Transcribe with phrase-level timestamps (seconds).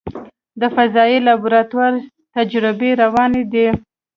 [0.59, 1.93] د فضایي لابراتوار
[2.35, 3.67] تجربې روانې دي.